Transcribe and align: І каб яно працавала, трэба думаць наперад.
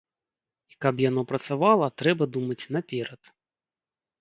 І 0.73 0.77
каб 0.85 1.03
яно 1.09 1.21
працавала, 1.31 1.91
трэба 2.03 2.23
думаць 2.39 2.61
наперад. 2.79 3.21